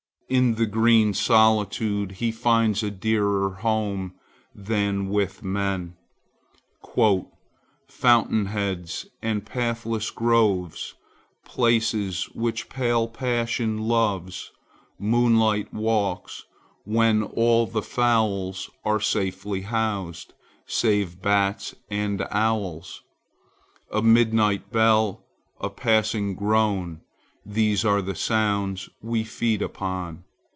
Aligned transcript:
In 0.33 0.55
the 0.55 0.65
green 0.65 1.13
solitude 1.13 2.13
he 2.13 2.31
finds 2.31 2.83
a 2.83 2.89
dearer 2.89 3.55
home 3.55 4.13
than 4.55 5.09
with 5.09 5.43
men:— 5.43 5.97
"Fountain 7.89 8.45
heads 8.45 9.07
and 9.21 9.45
pathless 9.45 10.09
groves, 10.09 10.93
Places 11.43 12.29
which 12.33 12.69
pale 12.69 13.09
passion 13.09 13.77
loves, 13.89 14.51
Moonlight 14.97 15.73
walks, 15.73 16.45
when 16.85 17.23
all 17.23 17.67
the 17.67 17.81
fowls 17.83 18.69
Are 18.85 19.01
safely 19.01 19.63
housed, 19.63 20.33
save 20.65 21.21
bats 21.21 21.75
and 21.89 22.25
owls, 22.31 23.01
A 23.91 24.01
midnight 24.01 24.71
bell, 24.71 25.25
a 25.59 25.69
passing 25.69 26.35
groan,— 26.35 27.01
These 27.43 27.83
are 27.83 28.03
the 28.03 28.13
sounds 28.13 28.87
we 29.01 29.23
feed 29.23 29.63
upon." 29.63 30.25